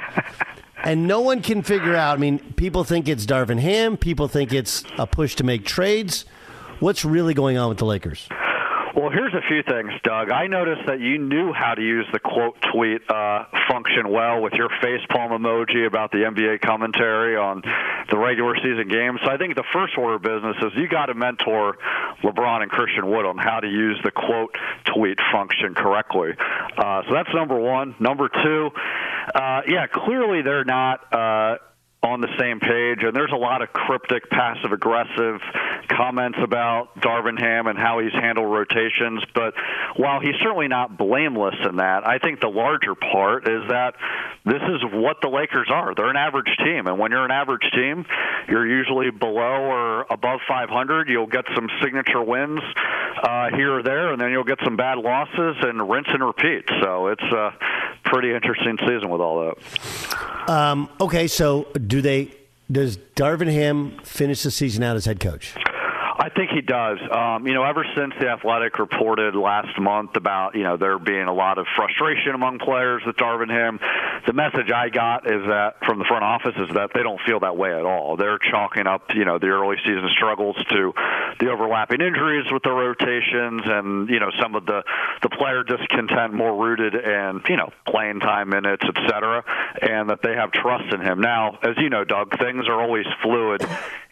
[0.88, 2.16] and no one can figure out.
[2.16, 3.98] I mean, people think it's Darvin Ham.
[3.98, 6.24] People think it's a push to make trades.
[6.80, 8.26] What's really going on with the Lakers?
[8.96, 10.30] Well, here's a few things, Doug.
[10.30, 14.54] I noticed that you knew how to use the quote tweet uh, function well with
[14.54, 17.62] your facepalm emoji about the NBA commentary on
[18.10, 19.20] the regular season games.
[19.24, 21.76] So I think the first order of business is you got to mentor
[22.22, 24.56] LeBron and Christian Wood on how to use the quote
[24.94, 26.30] tweet function correctly.
[26.76, 27.94] Uh, so that's number one.
[28.00, 28.70] Number two,
[29.34, 31.58] uh, yeah, clearly they're not.
[32.00, 35.40] On the same page, and there's a lot of cryptic, passive aggressive
[35.88, 39.20] comments about Darvin Ham and how he's handled rotations.
[39.34, 39.54] But
[39.96, 43.96] while he's certainly not blameless in that, I think the larger part is that
[44.44, 45.92] this is what the Lakers are.
[45.94, 48.06] They're an average team, and when you're an average team,
[48.48, 51.08] you're usually below or above 500.
[51.08, 52.60] You'll get some signature wins
[53.22, 56.64] uh, here or there, and then you'll get some bad losses and rinse and repeat.
[56.80, 57.54] So it's a
[58.04, 60.48] pretty interesting season with all that.
[60.48, 62.30] Um, okay, so do they?
[62.70, 65.54] Does Darvin Ham finish the season out as head coach?
[66.18, 66.98] I think he does.
[67.10, 71.28] Um, you know, ever since the Athletic reported last month about you know there being
[71.28, 73.78] a lot of frustration among players with Darvin Ham,
[74.26, 77.38] the message I got is that from the front office is that they don't feel
[77.40, 78.16] that way at all.
[78.16, 80.92] They're chalking up you know the early season struggles to
[81.38, 84.82] the overlapping injuries with the rotations and you know some of the
[85.22, 89.44] the player discontent more rooted in you know playing time minutes, et cetera,
[89.82, 91.20] and that they have trust in him.
[91.20, 93.62] Now, as you know, Doug, things are always fluid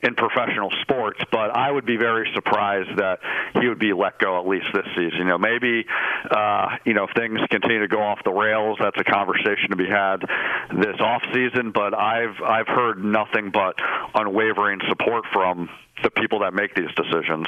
[0.06, 3.18] in professional sports, but I would be very surprised that
[3.60, 5.18] he would be let go at least this season.
[5.18, 5.84] You know, maybe
[6.30, 9.76] uh, you know if things continue to go off the rails, that's a conversation to
[9.76, 10.22] be had
[10.70, 11.72] this off season.
[11.72, 13.74] But I've I've heard nothing but
[14.14, 15.68] unwavering support from
[16.02, 17.46] the people that make these decisions.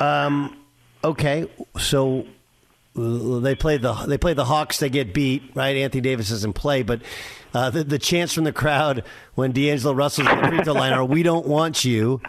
[0.00, 0.56] Um,
[1.04, 2.26] okay, so
[2.94, 4.78] they play the they play the Hawks.
[4.78, 5.42] They get beat.
[5.54, 7.02] Right, Anthony Davis isn't play, but
[7.52, 9.04] uh, the, the chants from the crowd
[9.34, 12.20] when D'Angelo Russell's the free throw line are "We don't want you."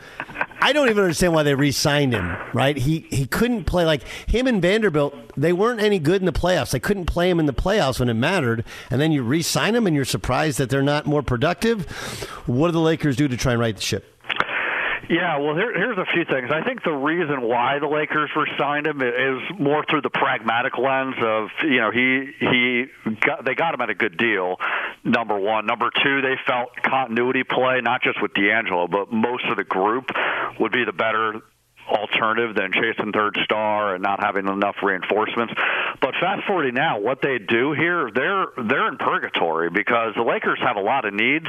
[0.62, 2.36] I don't even understand why they re-signed him.
[2.51, 5.13] Right, he he couldn't play like him and Vanderbilt.
[5.38, 6.71] They weren't any good in the playoffs.
[6.71, 9.86] They couldn't play him in the playoffs when it mattered, and then you re-sign him,
[9.86, 11.86] and you're surprised that they're not more productive.
[12.47, 14.14] What do the Lakers do to try and right the ship?
[15.10, 16.50] Yeah, well, here, here's a few things.
[16.52, 21.15] I think the reason why the Lakers re-signed him is more through the pragmatic lens
[21.22, 22.86] of you know he he
[23.22, 24.58] got, they got him at a good deal.
[25.04, 29.58] Number one, number two, they felt continuity play, not just with D'Angelo, but most of
[29.58, 30.10] the group
[30.60, 31.41] would be the better
[31.88, 35.54] alternative than chasing third star and not having enough reinforcements.
[36.02, 40.60] But fast forwarding now, what they do here, they're they're in purgatory because the Lakers
[40.62, 41.48] have a lot of needs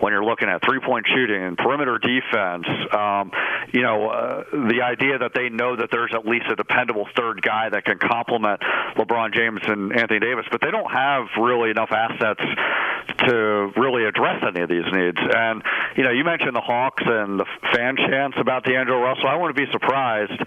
[0.00, 2.66] when you're looking at three point shooting, and perimeter defense.
[2.92, 3.32] Um,
[3.72, 7.42] you know, uh, the idea that they know that there's at least a dependable third
[7.42, 8.60] guy that can complement
[8.96, 12.40] LeBron James and Anthony Davis, but they don't have really enough assets
[13.18, 15.18] to really address any of these needs.
[15.18, 15.62] And
[15.96, 19.28] you know, you mentioned the Hawks and the fan chants about D'Angelo Russell.
[19.28, 20.40] I wouldn't be surprised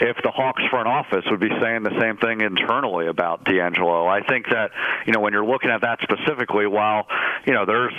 [0.00, 4.06] if the Hawks front office would be saying the same thing internally about D'Angelo.
[4.06, 4.70] I think that
[5.06, 7.06] you know when you're looking at that specifically, while
[7.46, 7.94] you know there's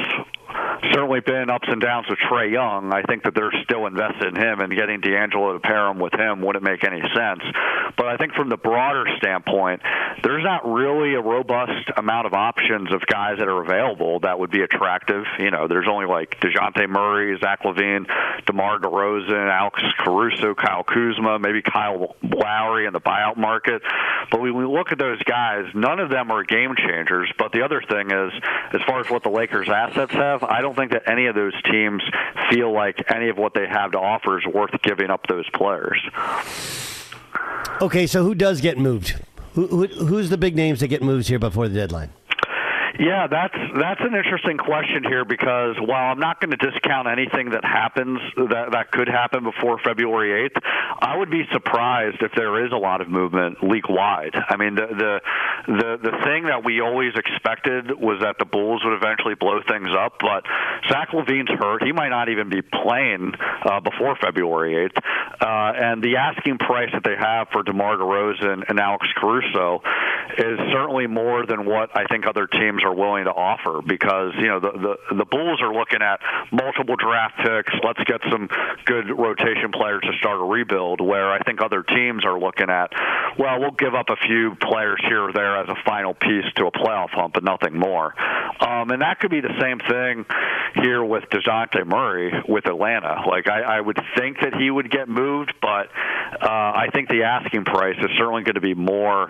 [0.93, 2.93] certainly been ups and downs with Trae Young.
[2.93, 6.13] I think that they're still invested in him, and getting D'Angelo to pair him with
[6.13, 7.41] him wouldn't make any sense.
[7.97, 9.81] But I think from the broader standpoint,
[10.23, 14.51] there's not really a robust amount of options of guys that are available that would
[14.51, 15.23] be attractive.
[15.39, 18.07] You know, there's only like Dejounte Murray, Zach LaVine,
[18.45, 23.81] DeMar DeRozan, Alex Caruso, Kyle Kuzma, maybe Kyle Lowry in the buyout market.
[24.31, 27.31] But when we look at those guys, none of them are game changers.
[27.37, 28.31] But the other thing is,
[28.73, 31.53] as far as what the Lakers' assets have, I don't think that any of those
[31.63, 32.01] teams
[32.51, 35.99] feel like any of what they have to offer is worth giving up those players.
[37.81, 39.15] Okay, so who does get moved?
[39.53, 42.09] Who, who, who's the big names that get moved here before the deadline?
[42.99, 47.49] Yeah, that's that's an interesting question here because while I'm not going to discount anything
[47.49, 50.61] that happens that that could happen before February 8th,
[51.01, 54.35] I would be surprised if there is a lot of movement league wide.
[54.35, 55.21] I mean, the the
[55.73, 59.89] the the thing that we always expected was that the Bulls would eventually blow things
[59.97, 60.17] up.
[60.19, 60.45] But
[60.87, 63.33] Zach LaVine's hurt; he might not even be playing
[63.65, 65.01] uh, before February 8th.
[65.41, 69.81] Uh, and the asking price that they have for DeMar DeRozan and Alex Caruso
[70.37, 73.81] is certainly more than what I think other teams are willing to offer.
[73.85, 76.19] Because you know the the, the Bulls are looking at
[76.51, 77.73] multiple draft picks.
[77.83, 78.49] Let's get some
[78.85, 81.01] good rotation players to start a rebuild.
[81.01, 82.91] Where I think other teams are looking at,
[83.37, 86.67] well, we'll give up a few players here or there as a final piece to
[86.67, 88.13] a playoff hump, but nothing more.
[88.59, 90.25] Um, and that could be the same thing
[90.75, 93.23] here with Dejounte Murray with Atlanta.
[93.27, 95.89] Like I, I would think that he would get moved, but
[96.41, 99.29] uh, I think the asking price is certainly going to be more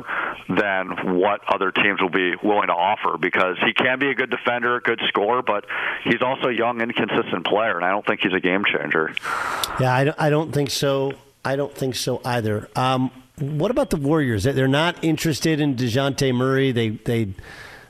[0.50, 4.30] than what other teams will be willing to offer because he can be a good
[4.30, 5.66] defender, a good scorer, but
[6.04, 9.14] he's also a young, inconsistent player, and I don't think he's a game changer.
[9.80, 11.14] Yeah, I don't, I don't think so.
[11.46, 12.70] I don't think so either.
[12.76, 14.44] Um, what about the Warriors?
[14.44, 16.72] They're not interested in Dejounte Murray.
[16.72, 17.34] They they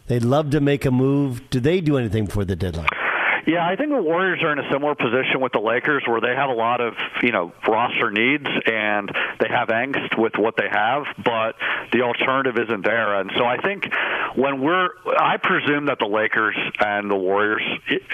[0.07, 1.49] they'd love to make a move.
[1.49, 2.87] Do they do anything before the deadline?
[3.45, 6.33] Yeah, I think the Warriors are in a similar position with the Lakers where they
[6.33, 10.69] have a lot of, you know, roster needs and they have angst with what they
[10.71, 11.55] have, but
[11.91, 13.19] the alternative isn't there.
[13.19, 13.85] And so I think
[14.35, 17.61] when we're I presume that the Lakers and the Warriors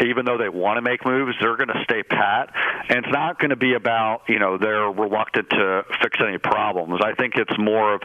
[0.01, 2.53] even though they want to make moves, they're going to stay pat.
[2.89, 7.01] And it's not going to be about, you know, they're reluctant to fix any problems.
[7.03, 8.01] I think it's more of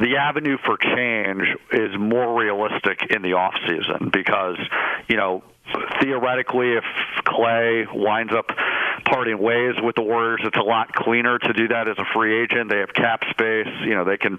[0.00, 4.56] the avenue for change is more realistic in the off season because,
[5.08, 5.44] you know,
[6.00, 6.84] theoretically, if
[7.24, 8.46] Clay winds up
[9.04, 12.42] parting ways with the Warriors, it's a lot cleaner to do that as a free
[12.42, 12.70] agent.
[12.70, 14.38] They have cap space, you know, they can,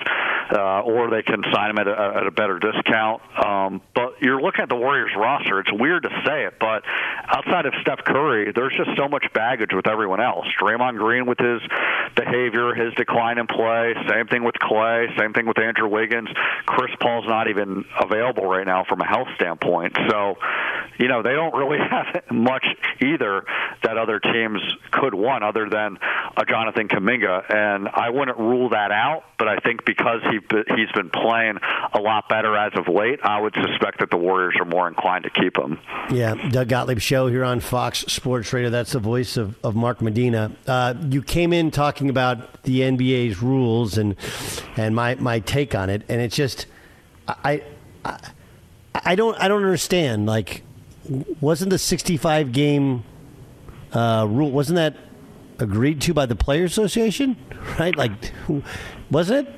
[0.51, 3.21] uh, or they can sign him at a, at a better discount.
[3.37, 5.59] Um, but you're looking at the Warriors roster.
[5.59, 6.83] It's weird to say it, but
[7.27, 10.45] outside of Steph Curry, there's just so much baggage with everyone else.
[10.61, 11.61] Draymond Green with his
[12.15, 13.93] behavior, his decline in play.
[14.09, 15.07] Same thing with Clay.
[15.17, 16.29] Same thing with Andrew Wiggins.
[16.65, 19.95] Chris Paul's not even available right now from a health standpoint.
[20.09, 20.35] So,
[20.97, 22.65] you know, they don't really have much
[23.01, 23.43] either
[23.83, 24.19] that other
[24.91, 25.97] could want, other than
[26.37, 30.39] a Jonathan Kuminga, And I wouldn't rule that out, but I think because he
[30.75, 31.57] he's been playing
[31.93, 35.23] a lot better as of late, I would suspect that the Warriors are more inclined
[35.23, 35.79] to keep him.
[36.11, 38.69] Yeah, Doug Gottlieb show here on Fox Sports Radio.
[38.69, 40.51] That's the voice of, of Mark Medina.
[40.67, 44.15] Uh, you came in talking about the NBA's rules and
[44.77, 46.65] and my, my take on it, and it's just
[47.27, 47.63] I,
[48.03, 48.19] I
[48.93, 50.63] I don't I don't understand like
[51.41, 53.03] wasn't the 65 game
[53.95, 54.95] uh, rule wasn't that
[55.59, 57.37] agreed to by the player association?
[57.79, 57.95] Right?
[57.95, 58.11] Like
[59.09, 59.53] wasn't it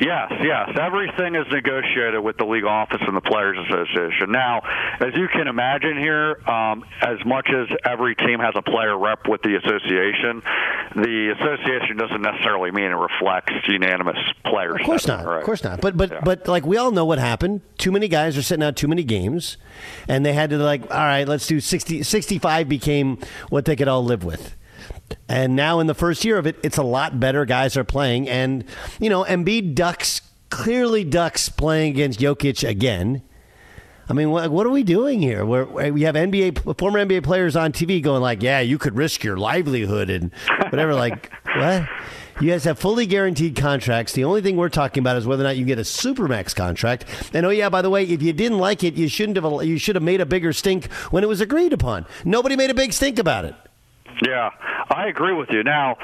[0.00, 0.70] Yes, yes.
[0.80, 4.30] Everything is negotiated with the league office and the Players Association.
[4.30, 4.60] Now,
[5.00, 9.26] as you can imagine here, um, as much as every team has a player rep
[9.28, 10.40] with the association,
[10.94, 14.76] the association doesn't necessarily mean it reflects unanimous players.
[14.80, 15.26] Of course not.
[15.26, 15.38] Right.
[15.40, 15.80] Of course not.
[15.80, 16.20] But but Yeah.
[16.22, 17.62] but like we all know what happened.
[17.76, 19.56] Too many guys are sitting out too many games,
[20.06, 23.88] and they had to like, all right, let's do 60, 65 became what they could
[23.88, 24.54] all live with.
[25.28, 27.44] And now in the first year of it, it's a lot better.
[27.44, 28.64] Guys are playing, and
[28.98, 33.22] you know, Embiid ducks clearly ducks playing against Jokic again.
[34.08, 35.44] I mean, what, what are we doing here?
[35.44, 38.78] Where where eh, we have NBA former NBA players on TV going like, "Yeah, you
[38.78, 40.32] could risk your livelihood and
[40.70, 41.86] whatever." like, what?
[42.40, 44.12] You guys have fully guaranteed contracts.
[44.12, 47.04] The only thing we're talking about is whether or not you get a supermax contract.
[47.34, 49.64] And oh yeah, by the way, if you didn't like it, you shouldn't have.
[49.66, 52.06] You should have made a bigger stink when it was agreed upon.
[52.24, 53.54] Nobody made a big stink about it.
[54.26, 54.50] Yeah,
[54.90, 55.62] I agree with you.
[55.62, 55.96] Now,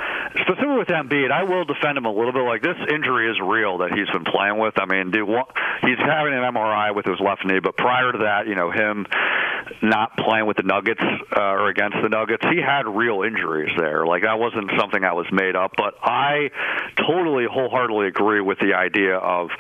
[0.43, 2.43] specifically with Embiid, I will defend him a little bit.
[2.43, 4.75] Like this injury is real that he's been playing with.
[4.79, 5.51] I mean, what,
[5.83, 9.07] he's having an MRI with his left knee, but prior to that, you know, him
[9.83, 14.07] not playing with the Nuggets uh, or against the Nuggets, he had real injuries there.
[14.07, 15.73] Like that wasn't something that was made up.
[15.77, 16.51] But I
[16.97, 19.51] totally, wholeheartedly agree with the idea of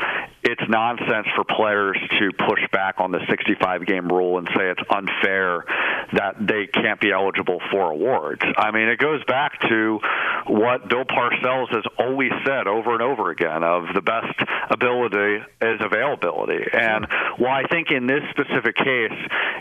[0.45, 4.83] it's nonsense for players to push back on the 65 game rule and say it's
[4.91, 5.65] unfair
[6.13, 8.44] that they can't be eligible for awards.
[8.57, 10.01] I mean, it goes back to
[10.47, 14.39] what Bill Parcells has always said over and over again of the best
[14.71, 16.65] ability is availability.
[16.73, 17.07] And
[17.39, 19.19] while I think in this specific case,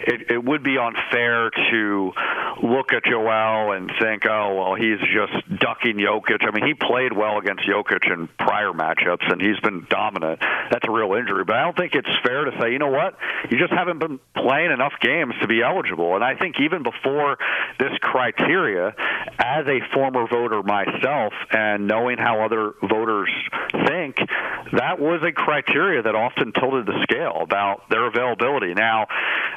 [0.08, 2.12] it, it would be unfair to
[2.62, 6.46] look at Joel and think, oh, well, he's just ducking Jokic.
[6.46, 10.39] I mean, he played well against Jokic in prior matchups, and he's been dominant.
[10.72, 11.43] That's a real injury.
[11.46, 13.18] But I don't think it's fair to say, you know what,
[13.49, 16.16] you just haven't been playing enough games to be eligible.
[16.16, 17.38] And I think even before
[17.80, 23.30] this criteria, as a former voter myself and knowing how other voters
[23.88, 24.17] think,
[24.74, 28.74] that was a criteria that often tilted the scale about their availability.
[28.74, 29.07] Now,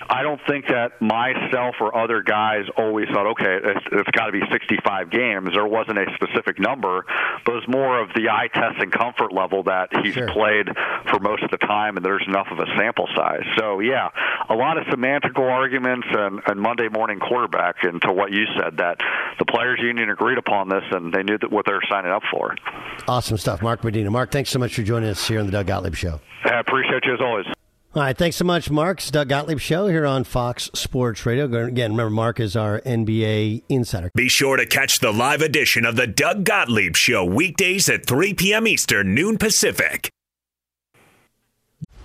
[0.08, 4.32] I don't think that myself or other guys always thought, okay, it's, it's got to
[4.32, 5.50] be 65 games.
[5.52, 7.04] There wasn't a specific number,
[7.44, 10.28] but it was more of the eye test and comfort level that he's sure.
[10.28, 10.68] played
[11.10, 13.44] for most of the time, and there's enough of a sample size.
[13.58, 14.10] So, yeah,
[14.48, 18.95] a lot of semantical arguments and, and Monday morning quarterback into what you said that
[19.38, 22.22] the players union agreed upon this and they knew that what they were signing up
[22.30, 22.55] for.
[23.09, 24.11] Awesome stuff, Mark Medina.
[24.11, 26.20] Mark, thanks so much for joining us here on the Doug Gottlieb Show.
[26.44, 27.47] I appreciate you as always.
[27.94, 28.99] All right, thanks so much, Mark.
[28.99, 31.47] It's Doug Gottlieb Show here on Fox Sports Radio.
[31.47, 34.11] Again, remember, Mark is our NBA insider.
[34.14, 38.34] Be sure to catch the live edition of the Doug Gottlieb Show weekdays at 3
[38.34, 38.66] p.m.
[38.66, 40.11] Eastern, noon Pacific.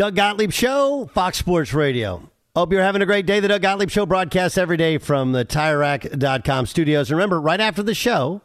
[0.00, 2.30] Doug Gottlieb Show, Fox Sports Radio.
[2.56, 3.38] Hope you're having a great day.
[3.38, 7.10] The Doug Gottlieb Show broadcasts every day from the TireRack.com studios.
[7.10, 8.40] Remember, right after the show,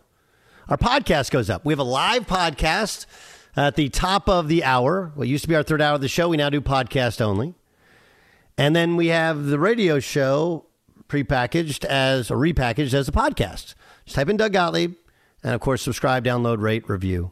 [0.67, 1.63] our podcast goes up.
[1.63, 3.05] We have a live podcast
[3.55, 5.13] at the top of the hour.
[5.15, 7.53] What used to be our third hour of the show, we now do podcast only.
[8.57, 10.65] And then we have the radio show
[11.07, 13.75] prepackaged as or repackaged as a podcast.
[14.03, 14.95] Just type in Doug Gottlieb
[15.41, 17.31] and, of course, subscribe, download, rate, review.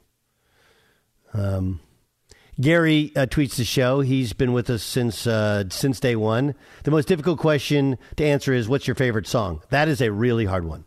[1.34, 1.82] Um,
[2.60, 4.02] Gary uh, tweets the show.
[4.02, 6.56] He's been with us since uh, since day one.
[6.84, 10.46] The most difficult question to answer is, "What's your favorite song?" That is a really
[10.46, 10.86] hard one.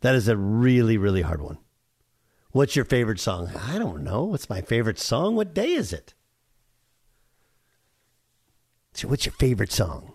[0.00, 1.58] That is a really really hard one.
[2.50, 3.50] What's your favorite song?
[3.54, 4.24] I don't know.
[4.24, 5.36] What's my favorite song?
[5.36, 6.14] What day is it?
[8.94, 10.14] So what's your favorite song?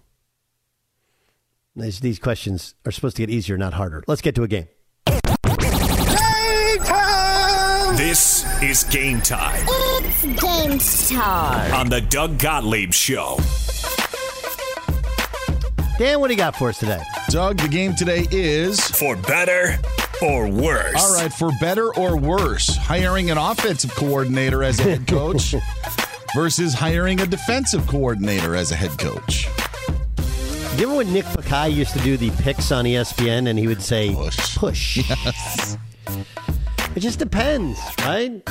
[1.76, 4.04] These, these questions are supposed to get easier, not harder.
[4.08, 4.68] Let's get to a game.
[7.98, 9.64] This is game time.
[9.68, 11.74] It's game time.
[11.74, 13.38] On the Doug Gottlieb Show.
[15.98, 17.02] Dan, what do you got for us today?
[17.30, 18.80] Doug, the game today is.
[18.80, 19.78] For better
[20.22, 20.96] or worse.
[20.96, 25.54] All right, for better or worse, hiring an offensive coordinator as a head coach
[26.36, 29.48] versus hiring a defensive coordinator as a head coach.
[30.78, 33.82] You remember when Nick Bakay used to do the picks on ESPN and he would
[33.82, 34.58] say, push?
[34.58, 34.98] push.
[35.10, 35.78] Yes.
[36.96, 38.42] It just depends, right?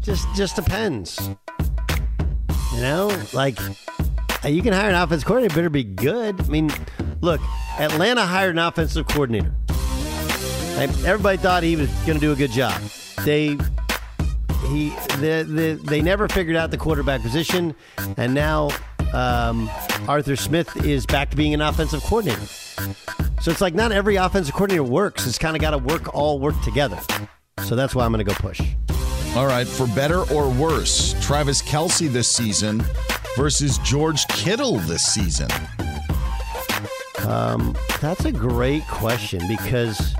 [0.00, 1.30] Just just depends.
[2.74, 3.58] You know, like
[4.44, 6.40] you can hire an offensive coordinator, better be good.
[6.40, 6.70] I mean,
[7.20, 7.40] look,
[7.78, 9.54] Atlanta hired an offensive coordinator.
[10.78, 12.80] Everybody thought he was going to do a good job.
[13.24, 13.56] They
[14.68, 17.74] he the, the, they never figured out the quarterback position,
[18.16, 18.70] and now
[19.12, 19.70] um,
[20.08, 22.46] Arthur Smith is back to being an offensive coordinator.
[23.42, 25.26] So it's like not every offensive coordinator works.
[25.26, 26.96] It's kind of got to work all work together.
[27.64, 28.60] So that's why I'm going to go push.
[29.34, 32.84] All right, for better or worse, Travis Kelce this season
[33.36, 35.48] versus George Kittle this season.
[37.26, 40.14] Um, that's a great question because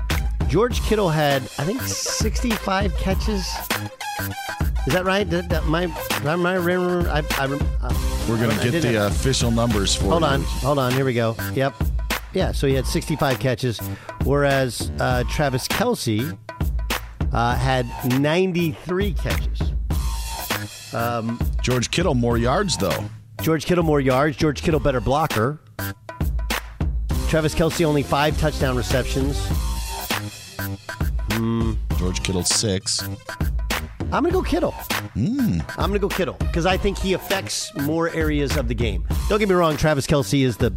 [0.49, 3.47] George Kittle had, I think, 65 catches.
[4.85, 5.29] Is that right?
[5.29, 5.87] Did, that, my,
[6.25, 7.93] my, my, I, I, uh,
[8.27, 10.27] We're going I to get the official numbers for Hold you.
[10.27, 10.91] on, hold on.
[10.91, 11.37] Here we go.
[11.53, 11.73] Yep.
[12.33, 13.79] Yeah, so he had 65 catches,
[14.23, 16.37] whereas uh, Travis Kelce
[17.31, 17.87] uh, had
[18.19, 19.73] 93 catches.
[20.93, 23.05] Um, George Kittle more yards though.
[23.41, 24.37] George Kittle more yards.
[24.37, 25.59] George Kittle better blocker.
[27.27, 29.43] Travis Kelce only five touchdown receptions.
[31.31, 31.73] Hmm.
[31.97, 33.01] George Kittle six.
[34.11, 34.71] I'm gonna go Kittle.
[34.71, 35.59] Hmm.
[35.77, 39.07] I'm gonna go Kittle because I think he affects more areas of the game.
[39.29, 39.75] Don't get me wrong.
[39.77, 40.71] Travis Kelce is the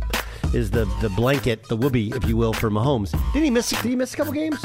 [0.56, 3.12] is the the blanket, the whoopee, if you will, for Mahomes.
[3.32, 3.70] Did he miss?
[3.70, 4.60] Did he miss a couple games?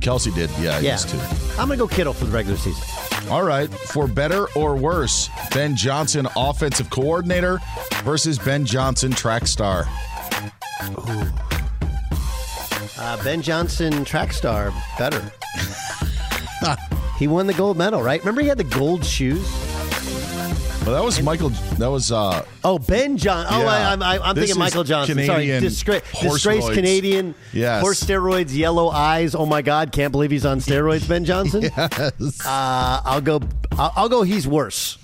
[0.00, 0.50] Kelce did.
[0.60, 0.92] Yeah, he Yeah.
[0.92, 1.16] used to.
[1.58, 2.82] I'm gonna go Kittle for the regular season.
[3.30, 3.72] All right.
[3.72, 7.60] For better or worse, Ben Johnson, offensive coordinator,
[8.02, 9.86] versus Ben Johnson, track star.
[12.98, 15.22] Uh, ben Johnson, track star, better.
[17.18, 18.20] he won the gold medal, right?
[18.20, 19.46] Remember he had the gold shoes.
[20.84, 21.48] Well, that was Michael.
[21.78, 22.12] That was.
[22.12, 23.46] uh Oh, Ben John.
[23.48, 23.66] Oh, Yeah.
[23.68, 25.14] I, I'm, I, I'm This thinking is Michael Johnson.
[25.24, 26.74] Sorry, Canadian Disgra- horse disgraced roids.
[26.74, 27.34] Canadian.
[27.54, 27.80] Yes.
[27.80, 29.34] Horse steroids, yellow eyes.
[29.34, 31.08] Oh my God, can't believe he's on steroids.
[31.08, 31.62] Ben Johnson.
[31.76, 32.46] yes.
[32.46, 33.40] Uh, I'll go.
[33.72, 34.22] I'll, I'll go.
[34.24, 34.98] He's worse.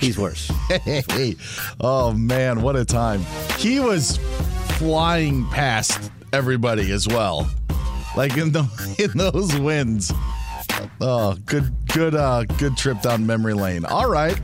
[0.00, 0.48] He's worse.
[0.68, 1.34] Hey,
[1.80, 3.20] oh man, what a time!
[3.58, 4.18] He was
[4.78, 7.48] flying past everybody as well,
[8.16, 8.64] like in the
[8.98, 10.12] in those winds.
[11.00, 13.84] Oh, good, good, uh, good trip down memory lane.
[13.84, 14.40] All right,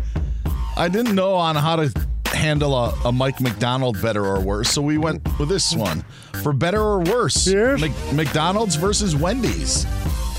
[0.78, 1.92] I didn't know on how to
[2.26, 6.04] handle a, a Mike McDonald better or worse, so we went with this one
[6.40, 7.48] for better or worse.
[7.48, 9.86] Mc- McDonald's versus Wendy's.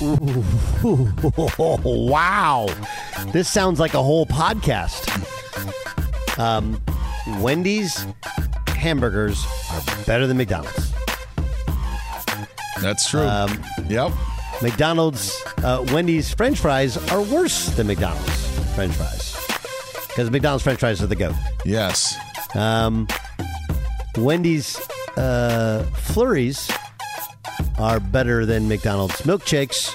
[1.84, 2.66] wow.
[3.32, 5.08] This sounds like a whole podcast.
[6.38, 6.80] Um,
[7.42, 8.06] Wendy's
[8.68, 10.90] hamburgers are better than McDonald's.
[12.80, 13.20] That's true.
[13.20, 14.10] Um, yep.
[14.62, 19.39] McDonald's, uh, Wendy's French fries are worse than McDonald's French fries
[20.10, 21.34] because McDonald's French fries are the goat.
[21.64, 22.16] Yes.
[22.54, 23.06] Um,
[24.18, 24.78] Wendy's
[25.16, 26.70] uh, flurries
[27.78, 29.94] are better than McDonald's milkshakes.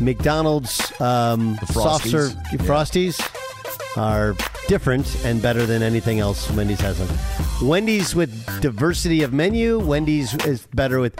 [0.00, 2.10] McDonald's um, soft Frosties.
[2.10, 2.58] serve Yeah.
[2.60, 4.34] frosties are
[4.68, 6.98] different and better than anything else Wendy's has.
[6.98, 7.66] Them.
[7.66, 9.78] Wendy's with diversity of menu.
[9.78, 11.18] Wendy's is better with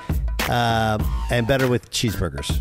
[0.49, 0.99] uh,
[1.31, 2.61] and better with cheeseburgers.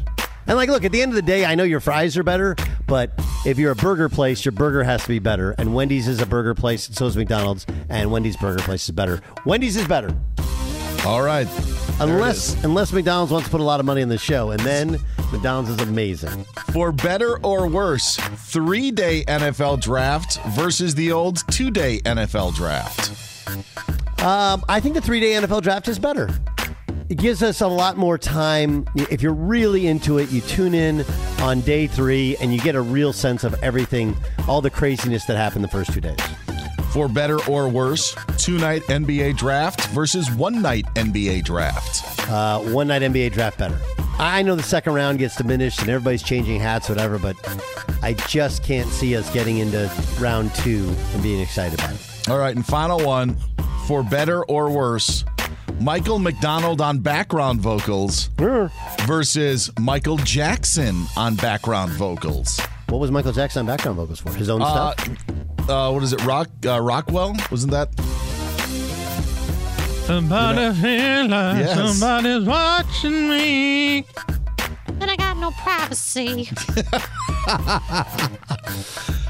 [0.49, 2.55] And like, look, at the end of the day, I know your fries are better,
[2.87, 3.11] but
[3.45, 5.51] if you're a burger place, your burger has to be better.
[5.59, 7.67] And Wendy's is a burger place, and so is McDonald's.
[7.87, 9.21] And Wendy's burger place is better.
[9.45, 10.09] Wendy's is better.
[11.05, 11.47] All right.
[11.99, 14.97] Unless unless McDonald's wants to put a lot of money in the show, and then
[15.31, 16.43] McDonald's is amazing.
[16.73, 23.11] For better or worse, three day NFL draft versus the old two day NFL draft.
[24.23, 26.27] Um, I think the three day NFL draft is better.
[27.09, 28.85] It gives us a lot more time.
[28.93, 31.03] If you're really into it, you tune in
[31.39, 34.15] on day three and you get a real sense of everything,
[34.47, 36.19] all the craziness that happened the first two days.
[36.91, 42.29] For better or worse, two night NBA draft versus one night NBA draft.
[42.29, 43.79] Uh, one night NBA draft better.
[44.19, 47.35] I know the second round gets diminished and everybody's changing hats, whatever, but
[48.03, 52.29] I just can't see us getting into round two and being excited about it.
[52.29, 53.35] All right, and final one
[53.87, 55.25] for better or worse,
[55.79, 58.29] Michael McDonald on background vocals
[59.05, 62.59] versus Michael Jackson on background vocals.
[62.89, 64.33] What was Michael Jackson on background vocals for?
[64.33, 65.09] His own Uh, stuff?
[65.69, 66.23] uh, what is it?
[66.25, 67.35] Rock uh, Rockwell?
[67.49, 67.89] Wasn't that?
[70.05, 71.97] Somebody feel like Yes.
[71.99, 73.97] somebody's watching me.
[75.01, 76.49] And I got no privacy.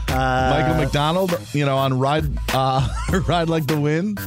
[0.09, 2.87] Michael McDonald, you know, on ride, uh,
[3.27, 4.19] ride like the wind.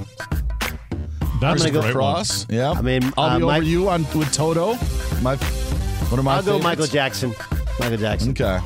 [1.43, 1.93] That's Versus a great one.
[1.93, 2.47] cross.
[2.49, 4.74] Yeah, I mean, I'll uh, be over Mike- you on with Toto.
[5.20, 6.36] My, one of my.
[6.36, 6.64] I'll go favorites.
[6.64, 7.34] Michael Jackson.
[7.80, 8.30] Michael Jackson.
[8.30, 8.59] Okay,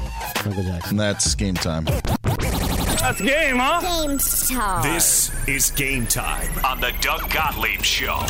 [0.45, 0.91] Michael Jackson.
[0.91, 1.85] and that's game time.
[1.85, 3.81] That's game, huh?
[4.07, 4.83] Game time.
[4.83, 8.21] This is game time on the Doug Gottlieb Show.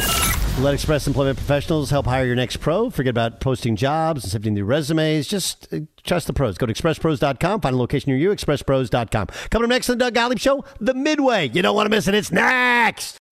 [0.61, 2.91] Let Express Employment Professionals help hire your next pro.
[2.91, 5.27] Forget about posting jobs and sifting through resumes.
[5.29, 6.57] Just uh, trust the pros.
[6.59, 7.61] Go to expresspros.com.
[7.63, 8.31] Find a location near you.
[8.31, 9.27] Expresspros.com.
[9.51, 11.49] Coming up next on the Doug Gottlieb Show, the Midway.
[11.49, 12.15] You don't want to miss it.
[12.15, 13.19] It's next.